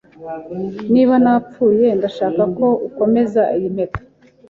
[0.93, 3.99] Niba napfuye, ndashaka ko ukomeza iyi mpeta.